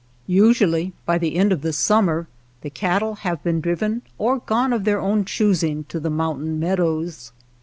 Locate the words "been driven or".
3.43-4.39